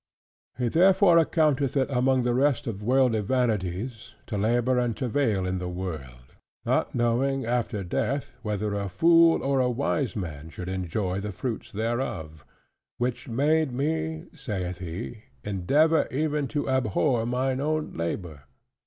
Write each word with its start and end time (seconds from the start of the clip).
He 0.57 0.67
therefore 0.67 1.19
accounteth 1.19 1.77
it 1.77 1.87
among 1.91 2.23
the 2.23 2.33
rest 2.33 2.65
of 2.65 2.81
worldly 2.81 3.19
vanities, 3.19 4.15
to 4.25 4.35
labor 4.35 4.79
and 4.79 4.97
travail 4.97 5.45
in 5.45 5.59
the 5.59 5.69
world; 5.69 6.33
not 6.65 6.95
knowing 6.95 7.45
after 7.45 7.83
death 7.83 8.33
whether 8.41 8.73
a 8.73 8.89
fool 8.89 9.43
or 9.43 9.59
a 9.59 9.69
wise 9.69 10.15
man 10.15 10.49
should 10.49 10.69
enjoy 10.69 11.19
the 11.19 11.31
fruits 11.31 11.71
thereof: 11.71 12.43
"which 12.97 13.29
made 13.29 13.71
me 13.71 14.25
(saith 14.33 14.79
he) 14.79 15.25
endeavor 15.43 16.07
even 16.09 16.47
to 16.47 16.67
abhor 16.67 17.27
mine 17.27 17.61
own 17.61 17.93
labor." 17.93 18.45